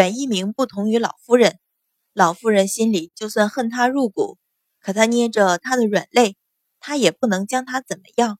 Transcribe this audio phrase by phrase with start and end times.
[0.00, 1.58] 阮一鸣不同于老夫人，
[2.14, 4.38] 老夫人心里就算恨他入骨，
[4.80, 6.38] 可他捏着他的软肋，
[6.78, 8.38] 他也不能将他怎么样。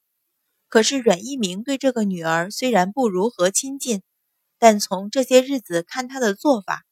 [0.70, 4.00] 可是阮一鸣对这个女儿虽然不如何亲近，
[4.58, 6.86] 但从这些日子看他的做法，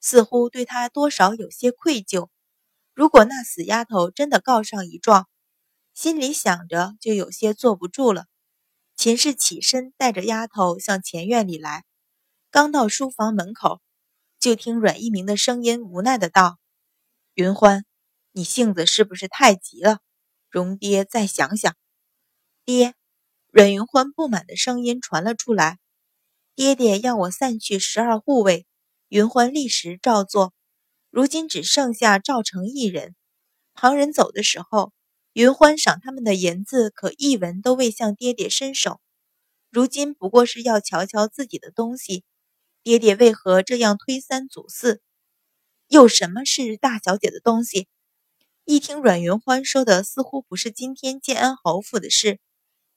[0.00, 2.30] 似乎对他多少有些愧疚。
[2.94, 5.28] 如果那死丫头真的告上一状，
[5.92, 8.24] 心里想着就有些坐不住了。
[8.96, 11.84] 秦氏起身带着丫头向前院里来，
[12.50, 13.82] 刚到书房门口。
[14.44, 16.58] 就听阮一鸣的声音，无奈的道
[17.32, 17.86] ：“云欢，
[18.32, 20.00] 你性子是不是太急了？
[20.50, 21.74] 容爹再想想。”
[22.66, 22.92] 爹，
[23.50, 25.78] 阮云欢不满的声音传了出来。
[26.54, 28.66] 爹爹要我散去十二护卫，
[29.08, 30.52] 云欢立时照做。
[31.08, 33.16] 如今只剩下赵成一人，
[33.72, 34.92] 旁人走的时候，
[35.32, 39.00] 云欢赏他们的银子可一文都未向爹爹伸手。
[39.70, 42.24] 如今不过是要瞧瞧自己的东西。
[42.84, 45.00] 爹爹为何这样推三阻四？
[45.88, 47.88] 又什么是大小姐的东西？
[48.66, 52.40] 一听阮云欢说的似乎不是今天建安侯府的事，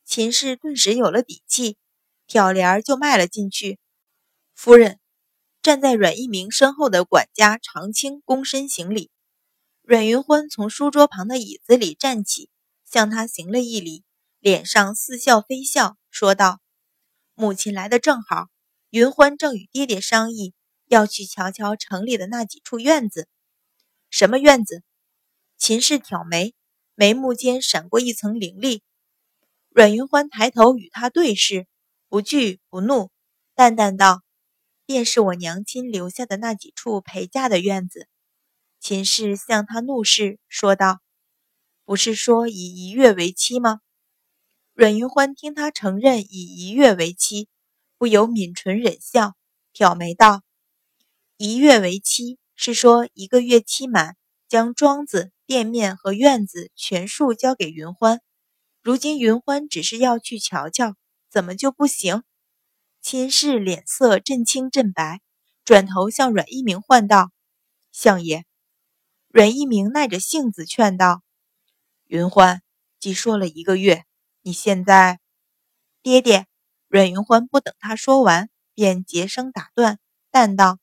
[0.04, 1.78] 秦氏顿时有了底气，
[2.28, 3.80] 挑帘就迈了进去。
[4.54, 5.00] 夫人
[5.62, 9.10] 站在阮一鸣身后的管家常青躬身行礼。
[9.84, 12.50] 阮云欢从书桌旁的椅子里站起，
[12.84, 14.04] 向他行了一礼，
[14.42, 16.60] 脸上似笑非笑，说道
[17.36, 18.50] ：“母亲来的正好。”
[18.90, 20.54] 云欢正与爹爹商议，
[20.86, 23.28] 要去瞧瞧城里的那几处院子。
[24.10, 24.82] 什么院子？
[25.58, 26.56] 秦氏挑眉，
[26.96, 28.82] 眉目间闪过一层凌厉。
[29.70, 31.68] 阮云欢抬头与他对视，
[32.08, 33.12] 不惧不怒，
[33.56, 34.22] 淡淡道
[34.88, 38.08] ：“便是我娘亲留下的那几处陪嫁的院子。”
[38.80, 41.02] 秦氏向他怒视，说道
[41.84, 43.82] ：“不是说以一月为期吗？”
[44.74, 47.50] 阮云欢听他承认以一月为期。
[48.00, 49.36] 不由抿唇忍笑，
[49.74, 50.44] 挑眉道
[51.38, 54.16] ：“一月为期，是说一个月期满，
[54.48, 58.22] 将庄子、店面和院子全数交给云欢。
[58.84, 60.96] 如今云欢只是要去瞧瞧，
[61.32, 62.22] 怎么就不行？”
[63.02, 65.22] 秦氏脸色阵青阵白，
[65.66, 67.32] 转头向阮一鸣唤道
[67.92, 68.46] ：“相爷。”
[69.30, 71.24] 阮一鸣耐着性子劝道
[72.06, 72.62] ：“云欢，
[73.00, 74.06] 既说了一个月，
[74.44, 75.20] 你现在，
[76.04, 76.46] 爹爹。”
[76.90, 80.00] 阮云欢不等他说完，便结声打断，
[80.32, 80.80] 淡道：“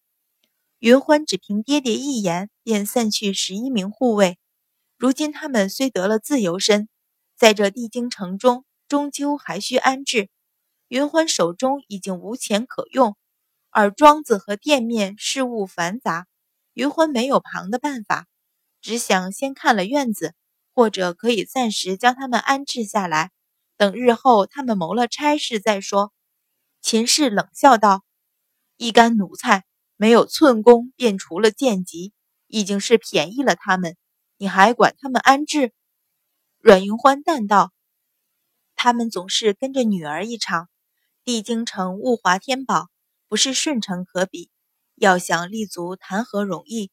[0.78, 4.38] 云欢只凭爹爹一言，便散去十一名护卫。
[4.98, 6.91] 如今他们虽得了自由身，
[7.37, 10.28] 在这帝京城中，终究还需安置。
[10.88, 13.16] 云欢手中已经无钱可用，
[13.70, 16.26] 而庄子和店面事务繁杂，
[16.75, 18.26] 云欢没有旁的办法，
[18.82, 20.34] 只想先看了院子，
[20.75, 23.31] 或者可以暂时将他们安置下来。”
[23.77, 26.12] 等日后他们谋了差事再说。
[26.81, 28.05] 秦氏冷笑道
[28.77, 29.65] ：“一干奴才，
[29.97, 32.12] 没有寸功便除了贱籍，
[32.47, 33.97] 已经是便宜了他们，
[34.37, 35.73] 你还管他们安置？”
[36.61, 37.73] 阮云欢淡道
[38.77, 40.69] ：“他们总是跟着女儿一场。
[41.25, 42.89] 帝京城物华天宝，
[43.29, 44.51] 不是顺城可比。
[44.95, 46.91] 要想立足，谈何容易？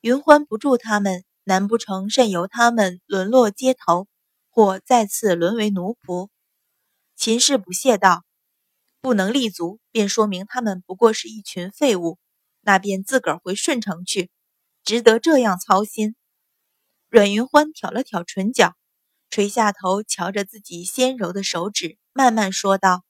[0.00, 4.08] 云欢不助他们，难不成任由他们沦落街头？”
[4.54, 6.28] 或再次沦为奴仆，
[7.16, 8.22] 秦氏不屑道
[9.02, 12.20] ：“不能立足，便说明他们不过是一群废物。
[12.60, 14.30] 那便自个儿回顺城去，
[14.84, 16.14] 值得这样操心。”
[17.10, 18.76] 阮云欢挑了挑唇角，
[19.28, 23.04] 垂下头，瞧着自己纤柔的手指，慢慢说道：“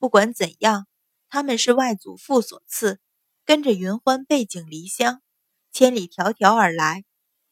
[0.00, 0.88] 不管怎样，
[1.28, 2.98] 他们是外祖父所赐，
[3.44, 5.22] 跟着云欢背井离乡，
[5.70, 7.04] 千里迢迢而来，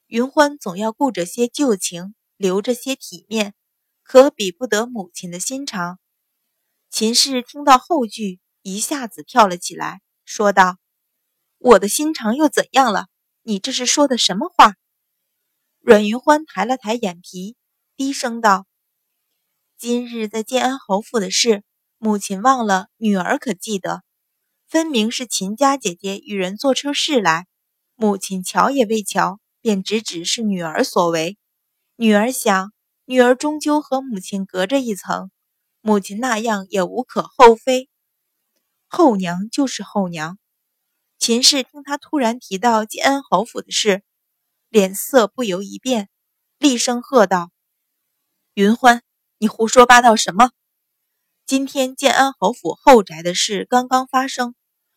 [0.09, 3.55] 云欢总要顾着些旧情。”留着些体面，
[4.03, 5.99] 可比不得母亲的心肠。
[6.91, 10.79] 秦氏听到后句，一下子跳了起来，说道
[11.59, 13.07] ：“我的心肠又怎样了？
[13.43, 14.75] 你这是说的什么话？”
[15.81, 17.57] 阮云欢抬了抬眼皮，
[17.97, 18.67] 低声道
[19.79, 21.63] ：“今日在建安侯府的事，
[21.99, 24.03] 母亲忘了，女儿可记得？
[24.67, 27.47] 分明是秦家姐姐与人做出事来，
[27.95, 31.39] 母亲瞧也未瞧，便直指是女儿所为。”
[31.99, 32.75] 女儿想，
[33.07, 35.31] 女儿终究和母亲隔着一层，
[35.81, 37.89] 母亲那样也无可厚非。
[38.87, 40.39] 后娘就是后娘。
[41.19, 44.03] 秦氏听他突然提到建安侯府的事，
[44.69, 46.11] 脸色不由一变，
[46.59, 47.51] 厉声喝道
[48.53, 49.03] ：“云欢，
[49.39, 50.51] 你胡说八道什么？
[51.47, 54.55] 今天建安侯府后宅的事刚刚发生，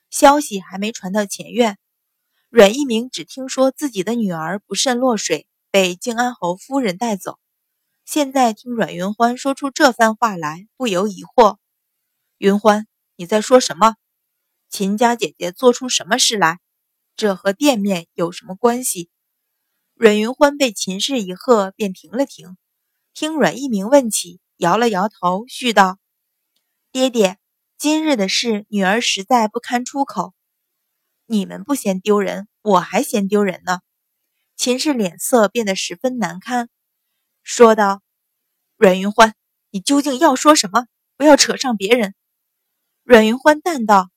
[0.09, 1.77] 消息还没传到前院。
[2.49, 7.37] 阮一鸣只听说自己的女儿不慎落水。”被靖安侯夫人带走，
[8.03, 11.57] 现在听阮云欢说出这番话来，不由疑惑
[12.39, 13.95] ：“云欢，你在说什么？”
[14.67, 16.59] 秦家姐姐做出什么事来？
[17.15, 19.11] 这和店面有什么关系？”
[19.93, 22.57] 阮云欢被秦氏一喝，便停了停，
[23.13, 25.99] 听阮一鸣问起，摇了摇头，续道
[26.91, 27.37] ：“爹爹，
[27.77, 30.33] 今日的事，女儿实在不堪出口。
[31.27, 33.81] 你们不嫌丢人，我还嫌丢人呢。”
[34.59, 36.67] 秦氏脸色变得十分难堪，
[37.43, 38.01] 说道
[38.75, 39.33] ：“阮云欢，
[39.71, 40.85] 你究竟要说什么？
[41.15, 42.13] 不要扯上别人。”
[43.03, 44.09] 阮云欢淡道：“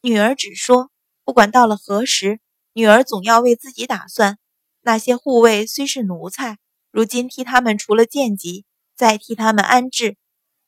[0.00, 0.92] 女儿只说，
[1.24, 2.38] 不管到了何时，
[2.72, 4.38] 女儿总要为自己打算。
[4.80, 6.58] 那些护卫虽是奴才，
[6.92, 8.64] 如今替他们除了贱籍，
[8.94, 10.16] 再替他们安置，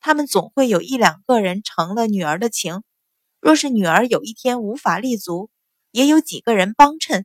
[0.01, 2.83] 他们总会有一两个人成了女儿的情。
[3.39, 5.49] 若是女儿有一天无法立足，
[5.93, 7.25] 也有几个人帮衬。”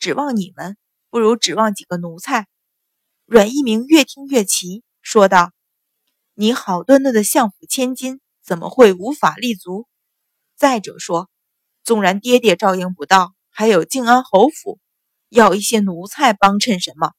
[0.00, 0.78] 指望你们，
[1.10, 2.48] 不如指望几个奴才。
[3.26, 5.52] 阮一鸣越听越奇，说道
[6.32, 9.86] ：“你好端端的相府千金，怎么会无法立足？
[10.56, 11.28] 再者说，
[11.84, 14.80] 纵然爹爹照应不到，还有靖安侯府，
[15.28, 17.12] 要一些奴才帮衬什么？”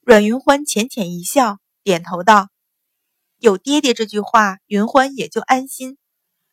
[0.00, 2.48] 阮云欢浅浅一笑，点头道
[3.36, 5.98] ：“有爹爹这句话，云欢也就安心。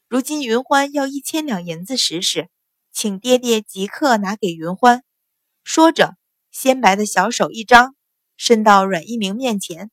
[0.10, 2.50] 如今云欢要一千两银子使使，
[2.92, 5.02] 请爹爹即刻拿给云欢。”
[5.72, 6.18] 说着，
[6.50, 7.96] 鲜白的小手一张，
[8.38, 9.92] 伸到阮一鸣面前。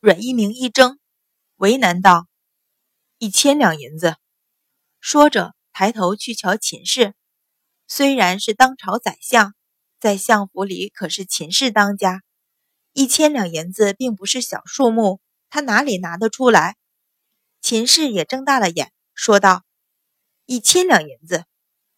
[0.00, 0.98] 阮一鸣一怔，
[1.54, 2.26] 为难道
[3.18, 4.16] ：“一千两银子。”
[4.98, 7.14] 说着，抬头去瞧秦氏。
[7.86, 9.54] 虽然是当朝宰相，
[10.00, 12.24] 在相府里可是秦氏当家，
[12.92, 16.76] 一千两银子并不是小数目，他哪里拿得出来？
[17.60, 19.62] 秦氏也睁大了眼，说道
[20.44, 21.44] ：“一千两银子，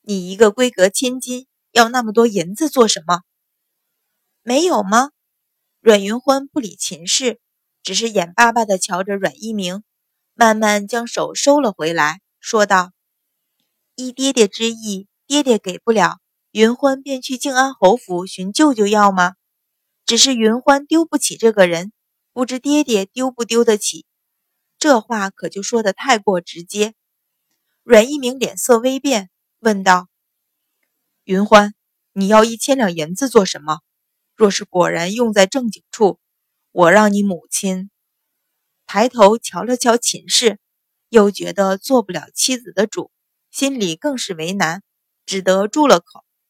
[0.02, 3.22] 你一个闺阁千金。”要那么多银子做什么？
[4.42, 5.10] 没有吗？
[5.80, 7.40] 阮云欢不理秦氏，
[7.82, 9.84] 只是眼巴巴地瞧着阮一鸣，
[10.34, 12.92] 慢慢将手收了回来，说道
[13.94, 16.18] ：“依爹爹之意，爹爹给不了，
[16.50, 19.34] 云欢便去静安侯府寻舅舅要吗？
[20.04, 21.92] 只是云欢丢不起这个人，
[22.32, 24.06] 不知爹爹丢不丢得起？
[24.78, 26.94] 这话可就说得太过直接。”
[27.84, 29.30] 阮一鸣脸色微变，
[29.60, 30.08] 问道。
[31.28, 31.75] 云欢，
[32.14, 33.80] 你要一千两银子做什么？
[34.34, 36.19] 若是果然用在正经处，
[36.72, 37.90] 我让你母亲
[38.86, 40.58] 抬头瞧了瞧秦氏，
[41.10, 43.10] 又觉得做不了妻子的主，
[43.50, 44.82] 心里更是为难，
[45.26, 46.25] 只得住了口。